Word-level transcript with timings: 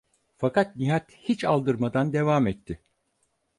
Fakat 0.37 0.75
Nihat 0.75 1.11
hiç 1.13 1.43
aldırmadan 1.45 2.13
devam 2.13 2.47
etti: 2.47 2.79